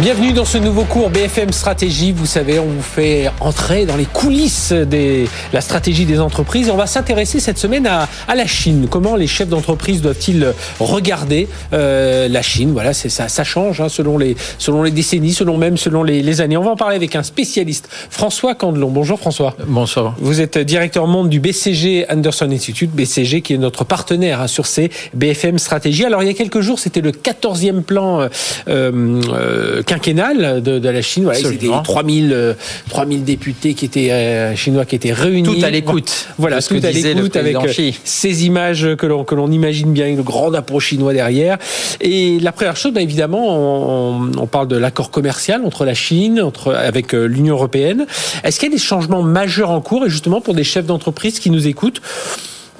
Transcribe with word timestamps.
Bienvenue 0.00 0.32
dans 0.32 0.44
ce 0.44 0.58
nouveau 0.58 0.82
cours 0.82 1.08
BFM 1.08 1.52
Stratégie. 1.52 2.10
Vous 2.10 2.26
savez, 2.26 2.58
on 2.58 2.66
vous 2.66 2.82
fait 2.82 3.30
entrer 3.38 3.86
dans 3.86 3.94
les 3.94 4.06
coulisses 4.06 4.72
de 4.72 5.24
la 5.52 5.60
stratégie 5.60 6.04
des 6.04 6.18
entreprises. 6.18 6.68
On 6.68 6.76
va 6.76 6.88
s'intéresser 6.88 7.38
cette 7.38 7.58
semaine 7.58 7.86
à, 7.86 8.08
à, 8.26 8.34
la 8.34 8.44
Chine. 8.44 8.88
Comment 8.90 9.14
les 9.14 9.28
chefs 9.28 9.48
d'entreprise 9.48 10.02
doivent-ils 10.02 10.52
regarder 10.80 11.46
euh, 11.72 12.26
la 12.26 12.42
Chine? 12.42 12.72
Voilà, 12.72 12.92
c'est 12.92 13.08
ça, 13.08 13.28
ça 13.28 13.44
change 13.44 13.80
hein, 13.80 13.88
selon 13.88 14.18
les 14.18 14.34
selon 14.58 14.82
les 14.82 14.90
décennies, 14.90 15.32
selon 15.32 15.58
même 15.58 15.76
selon 15.76 16.02
les, 16.02 16.22
les, 16.22 16.40
années. 16.40 16.56
On 16.56 16.64
va 16.64 16.72
en 16.72 16.76
parler 16.76 16.96
avec 16.96 17.14
un 17.14 17.22
spécialiste, 17.22 17.88
François 18.10 18.56
Candelon. 18.56 18.90
Bonjour 18.90 19.20
François. 19.20 19.54
Bonsoir. 19.64 20.16
Vous 20.18 20.40
êtes 20.40 20.58
directeur 20.58 21.06
monde 21.06 21.28
du 21.28 21.38
BCG 21.38 22.06
Anderson 22.10 22.50
Institute, 22.50 22.90
BCG 22.90 23.42
qui 23.42 23.54
est 23.54 23.58
notre 23.58 23.84
partenaire 23.84 24.40
hein, 24.40 24.48
sur 24.48 24.66
ces 24.66 24.90
BFM 25.14 25.60
Stratégie. 25.60 26.04
Alors 26.04 26.24
il 26.24 26.26
y 26.26 26.32
a 26.32 26.34
quelques 26.34 26.62
jours, 26.62 26.80
c'était 26.80 27.00
le 27.00 27.12
14e 27.12 27.82
plan. 27.82 28.22
Euh, 28.22 28.28
euh, 28.66 29.82
quinquennal 29.84 30.62
de, 30.62 30.78
de, 30.78 30.88
la 30.88 31.02
Chine. 31.02 31.24
Voilà, 31.24 31.38
c'était 31.38 31.68
3000, 31.82 32.56
3000 32.90 33.24
députés 33.24 33.74
qui 33.74 33.84
étaient 33.84 34.10
euh, 34.10 34.56
chinois 34.56 34.84
qui 34.84 34.96
étaient 34.96 35.12
réunis. 35.12 35.60
Tout 35.60 35.64
à 35.64 35.70
l'écoute. 35.70 36.28
Voilà, 36.38 36.60
tout 36.60 36.80
à 36.82 36.90
l'écoute 36.90 37.36
avec 37.36 37.56
euh, 37.56 37.90
ces 38.04 38.46
images 38.46 38.94
que 38.96 39.06
l'on 39.06 39.24
que 39.24 39.34
l'on 39.34 39.50
imagine 39.50 39.92
bien, 39.92 40.14
le 40.14 40.22
grand 40.22 40.50
drapeau 40.50 40.80
chinois 40.80 41.12
derrière. 41.12 41.58
Et 42.00 42.38
la 42.40 42.52
première 42.52 42.76
chose, 42.76 42.92
bah, 42.92 43.02
évidemment, 43.02 43.44
on, 43.48 44.32
on, 44.36 44.46
parle 44.46 44.68
de 44.68 44.76
l'accord 44.76 45.10
commercial 45.10 45.62
entre 45.64 45.84
la 45.84 45.94
Chine, 45.94 46.40
entre 46.40 46.74
avec 46.74 47.14
euh, 47.14 47.26
l'Union 47.26 47.54
européenne. 47.54 48.06
Est-ce 48.42 48.58
qu'il 48.58 48.68
y 48.68 48.72
a 48.72 48.76
des 48.76 48.82
changements 48.82 49.22
majeurs 49.22 49.70
en 49.70 49.80
cours 49.80 50.06
et 50.06 50.10
justement 50.10 50.40
pour 50.40 50.54
des 50.54 50.64
chefs 50.64 50.86
d'entreprise 50.86 51.38
qui 51.38 51.50
nous 51.50 51.66
écoutent? 51.66 52.00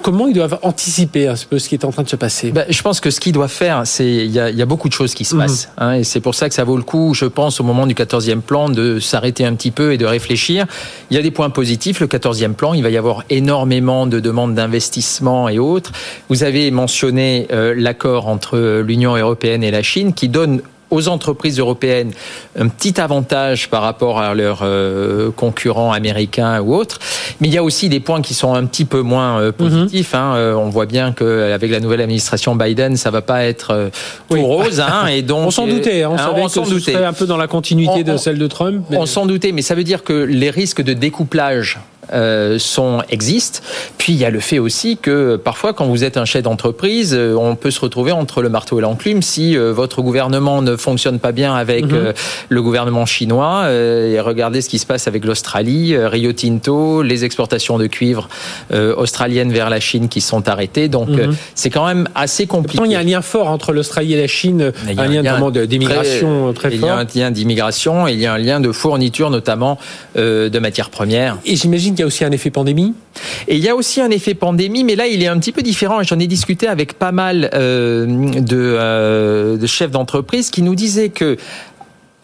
Comment 0.01 0.27
ils 0.27 0.33
doivent 0.33 0.59
anticiper 0.61 1.27
un 1.27 1.35
peu 1.49 1.59
ce 1.59 1.69
qui 1.69 1.75
est 1.75 1.85
en 1.85 1.91
train 1.91 2.03
de 2.03 2.09
se 2.09 2.15
passer 2.15 2.51
ben, 2.51 2.65
Je 2.69 2.81
pense 2.81 2.99
que 2.99 3.09
ce 3.09 3.19
qu'ils 3.19 3.33
doivent 3.33 3.51
faire, 3.51 3.81
c'est 3.85 4.05
il 4.05 4.31
y, 4.31 4.35
y, 4.35 4.61
a 4.61 4.65
beaucoup 4.65 4.87
de 4.87 4.93
choses 4.93 5.13
qui 5.13 5.25
se 5.25 5.35
passent. 5.35 5.69
Hein, 5.77 5.93
et 5.93 6.03
c'est 6.03 6.19
pour 6.19 6.35
ça 6.35 6.49
que 6.49 6.55
ça 6.55 6.63
vaut 6.63 6.77
le 6.77 6.83
coup, 6.83 7.13
je 7.13 7.25
pense, 7.25 7.59
au 7.59 7.63
moment 7.63 7.87
du 7.87 7.93
14e 7.93 8.41
plan, 8.41 8.69
de 8.69 8.99
s'arrêter 8.99 9.45
un 9.45 9.55
petit 9.55 9.71
peu 9.71 9.93
et 9.93 9.97
de 9.97 10.05
réfléchir. 10.05 10.65
Il 11.09 11.15
y 11.15 11.19
a 11.19 11.23
des 11.23 11.31
points 11.31 11.49
positifs. 11.49 11.99
Le 11.99 12.07
14e 12.07 12.53
plan, 12.53 12.73
il 12.73 12.83
va 12.83 12.89
y 12.89 12.97
avoir 12.97 13.23
énormément 13.29 14.07
de 14.07 14.19
demandes 14.19 14.53
d'investissement 14.53 15.49
et 15.49 15.59
autres. 15.59 15.91
Vous 16.29 16.43
avez 16.43 16.71
mentionné 16.71 17.47
euh, 17.51 17.73
l'accord 17.75 18.27
entre 18.27 18.81
l'Union 18.81 19.15
européenne 19.15 19.63
et 19.63 19.71
la 19.71 19.83
Chine 19.83 20.13
qui 20.13 20.29
donne 20.29 20.61
aux 20.91 21.07
entreprises 21.07 21.59
européennes 21.59 22.11
un 22.57 22.67
petit 22.67 22.99
avantage 22.99 23.69
par 23.69 23.81
rapport 23.81 24.19
à 24.19 24.33
leurs 24.33 24.59
euh, 24.63 25.31
concurrents 25.31 25.91
américains 25.91 26.61
ou 26.61 26.73
autres. 26.73 26.99
Mais 27.39 27.47
il 27.47 27.53
y 27.53 27.57
a 27.57 27.63
aussi 27.63 27.89
des 27.89 27.99
points 27.99 28.21
qui 28.21 28.33
sont 28.33 28.53
un 28.53 28.65
petit 28.65 28.85
peu 28.85 29.01
moins 29.01 29.39
euh, 29.39 29.51
positifs. 29.51 30.13
Mm 30.13 30.17
-hmm. 30.17 30.21
hein. 30.21 30.35
euh, 30.35 30.53
on 30.65 30.69
voit 30.69 30.85
bien 30.85 31.11
qu'avec 31.11 31.71
la 31.71 31.79
nouvelle 31.79 32.01
administration 32.01 32.55
Biden, 32.55 32.97
ça 32.97 33.11
va 33.11 33.21
pas 33.21 33.43
être 33.43 33.89
tout 34.29 34.35
oui. 34.35 34.41
rose. 34.41 34.79
Hein, 34.79 35.07
et 35.07 35.21
donc, 35.31 35.47
on 35.47 35.51
s'en 35.51 35.67
doutait. 35.67 36.03
Hein, 36.03 36.11
on, 36.13 36.17
savait 36.17 36.41
on 36.41 36.47
que 36.47 36.51
ce 36.51 36.79
serait 36.79 37.05
un 37.05 37.13
peu 37.13 37.25
dans 37.25 37.37
la 37.37 37.47
continuité 37.47 38.01
on, 38.05 38.11
de 38.13 38.17
celle 38.17 38.37
de 38.37 38.47
Trump. 38.47 38.85
Mais... 38.89 38.97
On 38.97 39.05
s'en 39.05 39.25
doutait, 39.25 39.51
mais 39.51 39.61
ça 39.61 39.75
veut 39.75 39.83
dire 39.83 40.03
que 40.03 40.13
les 40.13 40.49
risques 40.49 40.83
de 40.83 40.93
découplage 40.93 41.79
euh, 42.13 42.59
sont 42.59 43.01
existent. 43.09 43.59
Puis 43.97 44.13
il 44.13 44.19
y 44.19 44.25
a 44.25 44.29
le 44.29 44.39
fait 44.39 44.59
aussi 44.59 44.97
que 44.97 45.35
parfois, 45.37 45.73
quand 45.73 45.85
vous 45.85 46.03
êtes 46.03 46.17
un 46.17 46.25
chef 46.25 46.43
d'entreprise, 46.43 47.15
on 47.15 47.55
peut 47.55 47.71
se 47.71 47.79
retrouver 47.79 48.11
entre 48.11 48.41
le 48.41 48.49
marteau 48.49 48.79
et 48.79 48.81
l'enclume 48.81 49.21
si 49.21 49.57
euh, 49.57 49.71
votre 49.73 50.01
gouvernement 50.01 50.61
ne 50.61 50.75
fonctionne 50.75 51.19
pas 51.19 51.31
bien 51.31 51.55
avec 51.55 51.85
mm 51.85 51.89
-hmm. 51.89 51.95
euh, 51.95 52.13
le 52.49 52.61
gouvernement 52.61 53.05
chinois. 53.05 53.69
et 53.71 54.19
regardez 54.19 54.61
ce 54.61 54.69
qui 54.69 54.79
se 54.79 54.85
passe 54.85 55.07
avec 55.07 55.25
l'Australie, 55.25 55.97
Rio 55.97 56.31
Tinto, 56.33 57.01
les 57.01 57.23
exportations 57.23 57.77
de 57.77 57.87
cuivre 57.87 58.27
australiennes 59.03 59.51
vers 59.51 59.69
la 59.69 59.79
Chine 59.79 60.07
qui 60.09 60.21
sont 60.21 60.47
arrêtées. 60.53 60.87
Donc 60.87 61.09
mm 61.09 61.19
-hmm. 61.19 61.35
c'est 61.61 61.71
quand 61.75 61.87
même 61.91 62.05
assez 62.25 62.45
compliqué. 62.47 62.77
Pourtant, 62.77 62.91
il 62.91 62.95
y 62.97 62.99
a 63.01 63.03
un 63.05 63.09
lien 63.13 63.23
fort 63.33 63.47
entre 63.55 63.69
l'Australie 63.75 64.13
et 64.17 64.21
la 64.25 64.27
Chine, 64.39 64.61
un, 64.63 64.97
un, 65.03 65.07
lien 65.11 65.21
notamment 65.23 65.51
d'immigration 65.51 66.53
très, 66.53 66.69
très, 66.69 66.77
fort. 66.79 66.89
Il 66.89 67.19
y 67.19 67.23
a 67.23 67.25
un 67.25 67.29
lien 67.29 67.31
d'immigration 67.37 67.93
il 68.15 68.19
y 68.25 68.27
a 68.29 68.33
un 68.37 68.41
lien 68.47 68.59
de 68.67 68.71
fourniture 68.81 69.29
notamment 69.39 69.73
de 70.53 70.59
matières 70.67 70.91
premières. 70.97 71.33
Et 71.49 71.55
j'imagine 71.61 71.94
qu'il 71.95 72.01
y 72.01 72.03
a 72.03 72.07
aussi 72.07 72.23
un 72.23 72.31
effet 72.31 72.51
pandémie 72.51 72.93
Et 73.47 73.55
il 73.55 73.63
y 73.63 73.69
a 73.69 73.75
aussi 73.75 74.01
un 74.01 74.09
effet 74.09 74.33
pandémie, 74.33 74.83
mais 74.83 74.95
là, 74.95 75.07
il 75.07 75.23
est 75.23 75.27
un 75.27 75.39
petit 75.39 75.51
peu 75.51 75.61
différent. 75.61 76.03
J'en 76.03 76.19
ai 76.19 76.27
discuté 76.27 76.67
avec 76.67 76.93
pas 76.93 77.11
mal 77.11 77.49
euh, 77.53 78.05
euh, 78.51 79.57
de 79.57 79.65
chefs 79.65 79.91
d'entreprise 79.91 80.51
qui 80.51 80.61
nous 80.61 80.75
disaient 80.75 81.09
que 81.09 81.37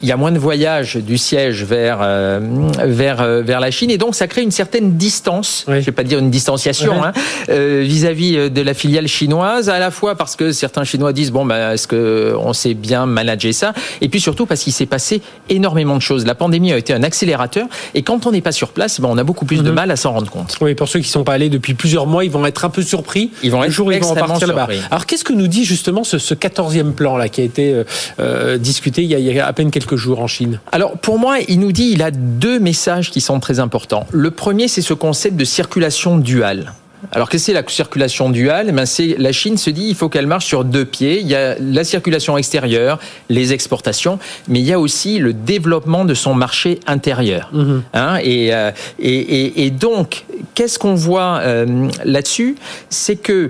il 0.02 0.10
y 0.10 0.12
a 0.12 0.18
moins 0.18 0.32
de 0.32 0.40
voyages 0.40 0.98
du 0.98 1.18
siège 1.18 1.64
vers 1.64 2.00
euh, 2.02 2.40
vers 2.86 3.22
euh, 3.22 3.42
vers 3.42 3.60
la 3.60 3.72
Chine 3.72 3.92
et 3.92 3.98
donc 3.98 4.16
ça 4.16 4.28
crée 4.28 4.42
une 4.42 4.52
certaine 4.52 4.98
distance. 4.98 5.66
Oui. 5.68 5.80
Je 5.82 5.86
vais 5.86 5.92
pas 5.92 6.04
dire 6.04 6.20
une 6.20 6.32
distanciation 6.32 6.94
vis-à-vis 6.94 7.12
ouais. 7.48 7.56
euh, 7.56 7.82
vis 7.84 8.06
-vis 8.06 8.50
de 8.50 8.62
la 8.62 8.74
filiale 8.74 9.08
chinoise, 9.08 9.70
à 9.70 9.80
la 9.80 9.92
fois 9.92 10.16
parce 10.16 10.36
que 10.36 10.52
certains 10.52 10.84
Chinois 10.84 11.14
disent 11.14 11.32
bon 11.32 11.46
bah 11.46 11.74
est-ce 11.74 11.88
que 11.88 12.36
on 12.40 12.54
sait 12.54 12.74
bien 12.74 13.06
manager 13.06 13.54
ça, 13.54 13.74
et 14.02 14.10
puis 14.10 14.20
surtout 14.20 14.46
parce 14.46 14.62
qu'il 14.64 14.74
s'est 14.74 14.86
passé 14.86 15.22
énormément 15.50 15.96
de 15.96 16.02
choses. 16.02 16.26
La 16.26 16.36
pandémie 16.36 16.72
a 16.74 16.78
été 16.78 16.94
un 16.94 17.04
accélérateur 17.04 17.68
et 17.94 18.02
quand 18.02 18.26
on 18.26 18.32
n'est 18.32 18.42
pas 18.42 18.52
sur 18.52 18.70
place, 18.70 19.00
ben, 19.02 19.10
on 19.12 19.18
a 19.18 19.24
beaucoup 19.24 19.46
plus 19.46 19.58
mm 19.58 19.62
-hmm. 19.62 19.66
de 19.66 19.72
mal 19.72 19.92
à 19.92 19.96
s'en 19.96 20.12
rendre 20.14 20.32
compte. 20.32 20.58
Oui, 20.62 20.76
pour 20.76 20.88
ceux 20.88 21.00
qui 21.00 21.10
sont 21.10 21.24
pas 21.24 21.34
allés 21.34 21.50
depuis 21.50 21.74
plusieurs 21.74 22.08
mois, 22.08 22.24
ils 22.24 22.32
vont 22.32 22.46
être 22.46 22.64
un 22.66 22.70
peu 22.78 22.84
surpris. 22.94 23.32
Ils 23.44 23.52
vont 23.52 23.64
être 23.64 23.72
jour 23.72 23.92
ils 23.94 24.02
vont 24.02 24.10
repartir 24.10 24.48
là-bas. 24.48 24.68
Alors 24.90 25.06
qu'est-ce 25.08 25.24
que 25.30 25.34
nous 25.42 25.48
dit 25.58 25.66
justement 25.74 26.04
ce, 26.12 26.18
ce 26.18 26.34
14e 26.34 26.92
plan 27.00 27.18
là 27.22 27.28
qui 27.34 27.42
a 27.42 27.44
été 27.52 27.66
euh, 27.74 28.58
discuté 28.58 29.00
il 29.04 29.10
y, 29.14 29.16
a, 29.16 29.20
il 29.20 29.26
y 29.26 29.40
a 29.40 29.48
à 29.52 29.54
peine 29.54 29.72
quelques 29.72 29.91
jours 29.98 30.20
en 30.22 30.28
Chine 30.28 30.60
Alors 30.72 30.98
pour 30.98 31.20
moi, 31.20 31.40
il 31.48 31.60
nous 31.60 31.72
dit 31.72 31.92
il 31.92 32.02
a 32.02 32.12
deux 32.12 32.60
messages 32.60 33.12
qui 33.12 33.22
sont 33.22 33.40
très 33.40 33.60
importants. 33.60 34.06
Le 34.12 34.32
premier, 34.32 34.68
c'est 34.68 34.82
ce 34.82 34.94
concept 34.94 35.36
de 35.36 35.46
circulation 35.46 36.18
duale. 36.18 36.74
Alors 37.12 37.30
qu'est-ce 37.30 37.44
que 37.44 37.46
c'est 37.48 37.54
la 37.54 37.68
circulation 37.68 38.30
duale? 38.30 38.74
Eh 38.78 38.86
C'est 38.86 39.16
la 39.18 39.32
Chine 39.32 39.58
se 39.58 39.70
dit 39.70 39.86
il 39.88 39.96
faut 39.96 40.10
qu'elle 40.10 40.28
marche 40.28 40.46
sur 40.46 40.64
deux 40.64 40.86
pieds. 40.86 41.20
Il 41.20 41.28
y 41.28 41.36
a 41.36 41.56
la 41.60 41.84
circulation 41.84 42.38
extérieure, 42.38 43.00
les 43.30 43.54
exportations, 43.54 44.20
mais 44.48 44.60
il 44.60 44.66
y 44.66 44.74
a 44.74 44.80
aussi 44.80 45.18
le 45.18 45.34
développement 45.34 46.06
de 46.06 46.14
son 46.14 46.34
marché 46.34 46.80
intérieur. 46.86 47.50
Mm 47.54 47.62
-hmm. 47.62 47.82
hein, 47.94 48.18
et, 48.24 48.54
euh, 48.54 48.72
et, 49.00 49.20
et, 49.40 49.66
et, 49.66 49.72
donc 49.72 50.26
qu'est-ce 50.54 50.78
qu'on 50.78 50.96
voit 50.96 51.40
euh, 51.40 51.90
là-dessus? 52.06 52.56
C'est 52.90 53.16
que 53.16 53.50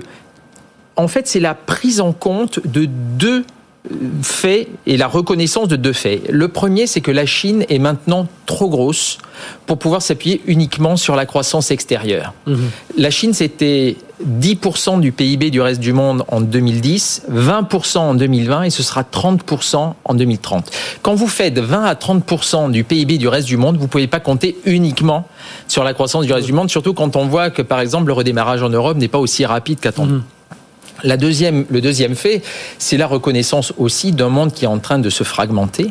en 0.96 1.08
fait 1.08 1.26
c'est 1.28 1.40
la 1.40 1.54
prise 1.54 2.00
en 2.00 2.12
compte 2.12 2.60
de 2.66 2.86
deux 3.18 3.44
fait 4.22 4.68
et 4.86 4.96
la 4.96 5.08
reconnaissance 5.08 5.68
de 5.68 5.76
deux 5.76 5.92
faits. 5.92 6.28
Le 6.30 6.48
premier, 6.48 6.86
c'est 6.86 7.00
que 7.00 7.10
la 7.10 7.26
Chine 7.26 7.64
est 7.68 7.80
maintenant 7.80 8.28
trop 8.46 8.68
grosse 8.68 9.18
pour 9.66 9.78
pouvoir 9.78 10.02
s'appuyer 10.02 10.40
uniquement 10.46 10.96
sur 10.96 11.16
la 11.16 11.26
croissance 11.26 11.70
extérieure. 11.72 12.32
Mmh. 12.46 12.56
La 12.96 13.10
Chine, 13.10 13.34
c'était 13.34 13.96
10% 14.24 15.00
du 15.00 15.10
PIB 15.10 15.50
du 15.50 15.60
reste 15.60 15.80
du 15.80 15.92
monde 15.92 16.24
en 16.28 16.40
2010, 16.40 17.24
20% 17.28 17.98
en 17.98 18.14
2020 18.14 18.62
et 18.62 18.70
ce 18.70 18.84
sera 18.84 19.02
30% 19.02 19.94
en 20.04 20.14
2030. 20.14 20.70
Quand 21.02 21.14
vous 21.14 21.26
faites 21.26 21.58
20 21.58 21.82
à 21.82 21.94
30% 21.94 22.70
du 22.70 22.84
PIB 22.84 23.18
du 23.18 23.26
reste 23.26 23.48
du 23.48 23.56
monde, 23.56 23.76
vous 23.76 23.84
ne 23.84 23.88
pouvez 23.88 24.06
pas 24.06 24.20
compter 24.20 24.56
uniquement 24.64 25.26
sur 25.66 25.82
la 25.82 25.92
croissance 25.92 26.24
du 26.24 26.32
reste 26.32 26.46
du 26.46 26.52
monde, 26.52 26.70
surtout 26.70 26.94
quand 26.94 27.16
on 27.16 27.26
voit 27.26 27.50
que, 27.50 27.62
par 27.62 27.80
exemple, 27.80 28.06
le 28.06 28.12
redémarrage 28.12 28.62
en 28.62 28.68
Europe 28.68 28.96
n'est 28.96 29.08
pas 29.08 29.18
aussi 29.18 29.44
rapide 29.44 29.80
qu'attendu. 29.80 30.14
Mmh. 30.14 30.22
La 31.04 31.16
deuxième, 31.16 31.64
le 31.70 31.80
deuxième 31.80 32.14
fait, 32.14 32.42
c'est 32.78 32.96
la 32.96 33.06
reconnaissance 33.06 33.72
aussi 33.78 34.12
d'un 34.12 34.28
monde 34.28 34.52
qui 34.52 34.64
est 34.64 34.68
en 34.68 34.78
train 34.78 34.98
de 34.98 35.10
se 35.10 35.24
fragmenter. 35.24 35.90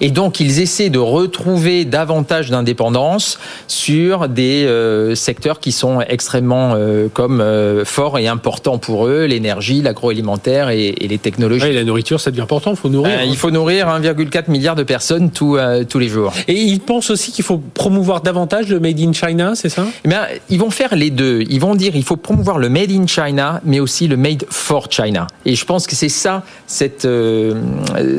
Et 0.00 0.10
donc, 0.10 0.40
ils 0.40 0.60
essaient 0.60 0.90
de 0.90 0.98
retrouver 0.98 1.84
davantage 1.84 2.50
d'indépendance 2.50 3.38
sur 3.66 4.28
des 4.28 4.64
euh, 4.64 5.14
secteurs 5.14 5.60
qui 5.60 5.72
sont 5.72 6.00
extrêmement 6.00 6.74
euh, 6.74 7.08
comme 7.12 7.40
euh, 7.40 7.84
forts 7.84 8.18
et 8.18 8.28
importants 8.28 8.78
pour 8.78 9.06
eux, 9.06 9.24
l'énergie, 9.24 9.82
l'agroalimentaire 9.82 10.70
et, 10.70 10.88
et, 10.88 11.08
les 11.08 11.18
technologies. 11.18 11.66
et 11.66 11.72
la 11.72 11.84
nourriture, 11.84 12.20
ça 12.20 12.30
devient 12.30 12.42
important, 12.42 12.72
il 12.72 12.76
faut 12.76 12.88
nourrir. 12.88 13.22
il 13.24 13.36
faut 13.36 13.50
nourrir 13.50 13.86
1,4 13.88 14.50
milliard 14.50 14.74
de 14.74 14.82
personnes 14.82 15.30
tout, 15.30 15.58
tous 15.88 15.98
les 15.98 16.08
jours. 16.08 16.32
Et 16.48 16.54
ils 16.54 16.80
pensent 16.80 17.10
aussi 17.10 17.32
qu'il 17.32 17.44
faut 17.44 17.62
promouvoir 17.74 18.20
davantage 18.20 18.68
le 18.68 18.80
Made 18.80 19.00
in 19.00 19.12
China, 19.12 19.52
c'est 19.54 19.68
ça? 19.68 19.86
Eh 20.04 20.08
bien, 20.08 20.26
Ils 20.48 20.58
vont 20.58 20.70
faire 20.70 20.94
les 20.94 21.10
deux. 21.10 21.42
Ils 21.48 21.60
vont 21.60 21.74
dire 21.74 21.94
il 21.94 22.04
faut 22.04 22.16
promouvoir 22.16 22.58
le 22.58 22.68
Made 22.68 22.90
in 22.90 23.06
China, 23.06 23.60
mais 23.64 23.80
aussi 23.80 24.08
le 24.08 24.16
Made 24.16 24.44
for 24.52 24.88
China. 24.90 25.26
Et 25.44 25.54
je 25.54 25.64
pense 25.64 25.86
que 25.86 25.96
c'est 25.96 26.08
ça, 26.08 26.44
cette, 26.66 27.04
euh, 27.04 27.54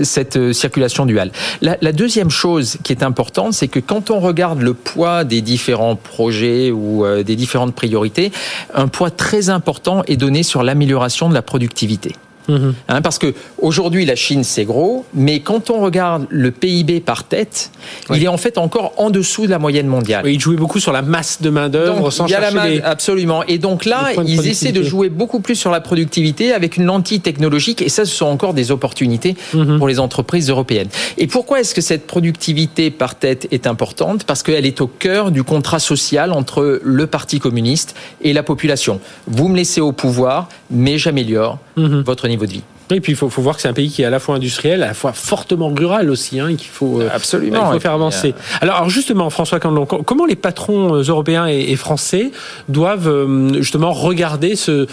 cette 0.04 0.52
circulation 0.52 1.06
duale. 1.06 1.32
La, 1.62 1.78
la, 1.82 1.92
deuxième 1.92 2.30
chose 2.30 2.78
qui 2.84 2.92
est 2.92 3.04
importante, 3.04 3.54
c'est 3.54 3.68
que 3.68 3.80
quand 3.80 4.10
on 4.10 4.20
regarde 4.20 4.62
le 4.62 4.74
poids 4.74 5.24
des 5.24 5.42
différents 5.42 5.96
projets 5.96 6.72
ou 6.72 7.06
euh, 7.06 7.24
des 7.24 7.36
différentes 7.36 7.76
priorités, 7.76 8.32
un 8.74 8.88
poids 8.88 9.12
très 9.12 9.50
important 9.50 10.04
est 10.08 10.18
donné 10.18 10.44
sur 10.44 10.64
l'amélioration 10.64 11.30
de 11.30 11.34
la 11.34 11.42
productivité. 11.42 12.14
Hein, 12.50 13.02
parce 13.02 13.20
que 13.20 13.34
aujourd'hui 13.62 14.06
la 14.06 14.16
Chine 14.16 14.44
c'est 14.44 14.66
gros, 14.66 15.06
mais 15.14 15.40
quand 15.40 15.70
on 15.70 15.80
regarde 15.80 16.26
le 16.30 16.52
PIB 16.52 17.00
par 17.00 17.24
tête, 17.24 17.72
il 18.14 18.24
est 18.24 18.28
en 18.28 18.38
fait 18.38 18.58
encore 18.58 18.94
en 18.98 19.10
dessous 19.10 19.46
de 19.46 19.52
la 19.52 19.60
moyenne 19.60 19.88
mondiale. 19.88 20.26
il 20.28 20.40
jouait 20.40 20.56
beaucoup 20.56 20.80
sur 20.80 20.92
la 20.92 21.02
masse 21.02 21.42
de 21.42 21.50
main 21.50 21.70
d'œuvre 21.70 22.12
sans 22.12 22.28
il 22.28 22.32
y 22.32 22.36
a 22.36 22.40
la 22.40 22.52
masse, 22.52 22.80
absolument. 22.84 23.44
Et 23.44 23.58
donc 23.58 23.86
là, 23.86 24.12
ils 24.26 24.48
essaient 24.48 24.72
de 24.72 24.84
jouer 24.84 25.10
beaucoup 25.10 25.40
plus 25.40 25.56
sur 25.56 25.72
la 25.72 25.82
productivité 25.82 26.54
avec 26.54 26.78
une 26.78 26.86
lentille 26.86 27.22
technologique, 27.22 27.82
et 27.82 27.90
ça, 27.90 28.06
ce 28.06 28.14
sont 28.14 28.26
encore 28.26 28.54
des 28.54 28.72
opportunités 28.72 29.36
mhm. 29.54 29.78
pour 29.78 29.88
les 29.88 30.00
entreprises 30.00 30.50
européennes. 30.50 30.90
Et 31.18 31.28
pourquoi 31.28 31.60
est-ce 31.60 31.74
que 31.74 31.82
cette 31.82 32.08
productivité 32.08 32.92
par 32.92 33.16
tête 33.16 33.48
est 33.52 33.68
importante? 33.68 34.24
Parce 34.26 34.44
qu'elle 34.44 34.66
est 34.66 34.82
au 34.82 34.88
cœur 34.88 35.32
du 35.32 35.44
contrat 35.44 35.80
social 35.80 36.32
entre 36.32 36.82
le 36.84 37.08
Parti 37.08 37.40
communiste 37.40 37.96
et 38.22 38.34
la 38.34 38.44
population. 38.44 39.00
Vous 39.28 39.48
me 39.48 39.56
laissez 39.56 39.82
au 39.82 39.92
pouvoir, 39.92 40.50
mais 40.72 40.98
j'améliore 40.98 41.60
mhm. 41.78 42.02
votre 42.02 42.28
niveau 42.28 42.46
de 42.46 42.52
vie. 42.52 42.64
Et 42.92 43.02
puis 43.02 43.14
il 43.14 43.16
faut, 43.16 43.28
voir 43.28 43.56
que 43.56 43.62
c'est 43.62 43.68
un 43.68 43.74
pays 43.74 43.90
qui 43.90 44.02
est 44.02 44.06
à 44.06 44.10
la 44.10 44.20
fois 44.20 44.36
industriel, 44.36 44.84
à 44.84 44.88
la 44.88 44.94
fois 44.94 45.14
fortement 45.14 45.70
rural 45.70 46.10
aussi, 46.10 46.40
hein, 46.40 46.56
qu'il 46.56 46.70
faut 46.70 47.02
euh, 47.02 47.10
absolument 47.12 47.70
il 47.70 47.74
faut 47.74 47.80
faire 47.80 47.94
avancer. 47.94 48.36
Alors, 48.62 48.90
justement, 48.90 49.30
François 49.30 49.60
Candelon, 49.60 49.86
comment 49.86 50.26
les 50.26 50.36
patrons 50.36 50.96
euh, 50.96 51.04
européens 51.04 51.48
et, 51.48 51.76
français 51.76 52.32
doivent 52.70 53.08
euh, 53.08 53.54
justement 53.62 53.92
regarder 53.92 54.56
ce 54.56 54.88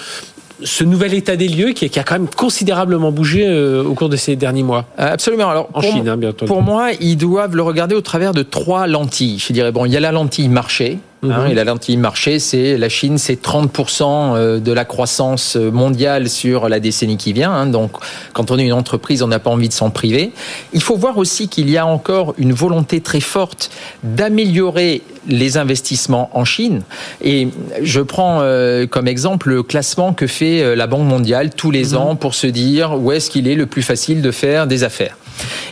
ce 0.62 0.84
nouvel 0.84 1.14
état 1.14 1.36
des 1.36 1.48
lieux 1.48 1.72
qui, 1.72 1.86
a 1.98 2.02
quand 2.02 2.16
même 2.16 2.28
considérablement 2.28 3.12
bougé 3.12 3.50
au 3.80 3.94
cours 3.94 4.10
de 4.10 4.16
ces 4.16 4.36
derniers 4.36 4.62
mois? 4.62 4.84
Absolument. 4.98 5.48
Alors 5.48 5.70
en 5.72 5.80
Chine, 5.80 6.06
hein, 6.06 6.18
bientôt. 6.18 6.44
Pour 6.44 6.60
moi, 6.60 6.90
ils 7.00 7.16
doivent 7.16 7.56
le 7.56 7.62
regarder 7.62 7.94
au 7.94 8.02
travers 8.02 8.34
de 8.34 8.42
trois 8.42 8.86
lentilles. 8.86 9.38
Je 9.38 9.54
dirais 9.54 9.72
bon, 9.72 9.86
il 9.86 9.92
y 9.92 9.96
a 9.96 10.00
la 10.00 10.12
lentille 10.12 10.50
marché, 10.50 10.98
Hein, 11.22 11.44
mhm. 11.44 11.50
et 11.50 11.54
la 11.54 11.64
lentille 11.64 11.98
marché, 11.98 12.38
c'est 12.38 12.78
la 12.78 12.88
Chine, 12.88 13.18
c'est 13.18 13.42
30% 13.42 14.02
euh, 14.04 14.58
de 14.58 14.72
la 14.72 14.84
croissance 14.84 15.56
mondiale 15.56 16.28
sur 16.30 16.68
la 16.68 16.80
décennie 16.80 17.18
qui 17.18 17.32
vient. 17.32 17.52
Hein. 17.52 17.66
donc, 17.66 17.92
quand 18.32 18.50
on 18.50 18.58
est 18.58 18.64
une 18.64 18.72
entreprise, 18.72 19.22
on 19.22 19.28
n'a 19.28 19.38
pas 19.38 19.50
envie 19.50 19.68
de 19.68 19.74
s'en 19.74 19.90
priver. 19.90 20.32
Il 20.72 20.82
faut 20.82 20.96
voir 20.96 21.18
aussi 21.18 21.48
qu'il 21.48 21.68
y 21.68 21.76
a 21.76 21.86
encore 21.86 22.34
une 22.38 22.52
volonté 22.52 23.00
très 23.00 23.20
forte 23.20 23.70
d'améliorer 24.02 25.02
les 25.28 25.58
investissements 25.58 26.30
en 26.32 26.44
Chine. 26.44 26.82
Et 27.22 27.48
je 27.82 28.00
prends 28.00 28.38
euh, 28.40 28.86
comme 28.86 29.08
exemple 29.08 29.50
le 29.50 29.62
classement 29.62 30.12
que 30.12 30.26
fait 30.26 30.62
euh, 30.62 30.74
la 30.74 30.86
Banque 30.86 31.06
mondiale 31.06 31.50
tous 31.50 31.70
les 31.70 31.92
mhm. 31.92 31.98
ans 31.98 32.16
pour 32.16 32.34
se 32.34 32.46
dire 32.46 32.98
où 32.98 33.12
est-ce 33.12 33.30
qu'il 33.30 33.46
est 33.46 33.54
le 33.54 33.66
plus 33.66 33.82
facile 33.82 34.22
de 34.22 34.30
faire 34.30 34.66
des 34.66 34.84
affaires. 34.84 35.16